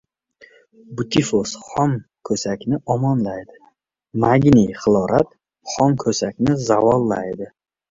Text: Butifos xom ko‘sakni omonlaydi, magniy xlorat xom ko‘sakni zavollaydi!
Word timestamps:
Butifos 1.01 1.51
xom 1.67 1.91
ko‘sakni 2.29 2.79
omonlaydi, 2.95 3.59
magniy 4.25 4.75
xlorat 4.87 5.31
xom 5.75 5.97
ko‘sakni 6.07 6.59
zavollaydi! 6.67 7.55